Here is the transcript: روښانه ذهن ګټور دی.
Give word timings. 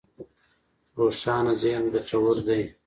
روښانه 0.97 1.53
ذهن 1.61 1.83
ګټور 1.93 2.37
دی. 2.47 2.61